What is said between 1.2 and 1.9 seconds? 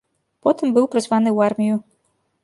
ў армію.